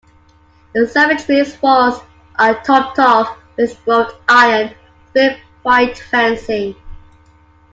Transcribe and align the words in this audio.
The 0.73 0.87
cemetery's 0.87 1.61
walls 1.61 1.99
are 2.39 2.59
topped 2.63 2.97
off 2.97 3.37
with 3.55 3.79
wrought 3.85 4.15
iron 4.27 4.73
spear 5.11 5.37
point 5.61 5.95
fencing. 5.99 6.73